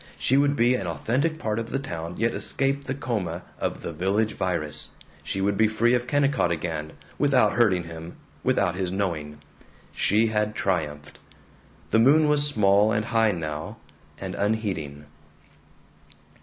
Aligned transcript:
She 0.17 0.35
would 0.35 0.55
be 0.55 0.73
an 0.73 0.87
authentic 0.87 1.37
part 1.37 1.59
of 1.59 1.69
the 1.69 1.77
town, 1.77 2.15
yet 2.17 2.33
escape 2.33 2.85
the 2.85 2.95
coma 2.95 3.43
of 3.59 3.83
the 3.83 3.93
Village 3.93 4.33
Virus.... 4.33 4.89
She 5.21 5.41
would 5.41 5.57
be 5.57 5.67
free 5.67 5.93
of 5.93 6.07
Kennicott 6.07 6.49
again, 6.49 6.93
without 7.19 7.53
hurting 7.53 7.83
him, 7.83 8.15
without 8.43 8.73
his 8.73 8.91
knowing. 8.91 9.37
She 9.91 10.29
had 10.33 10.55
triumphed. 10.55 11.19
The 11.91 11.99
moon 11.99 12.27
was 12.27 12.47
small 12.47 12.91
and 12.91 13.05
high 13.05 13.31
now, 13.31 13.77
and 14.19 14.33
unheeding. 14.33 15.05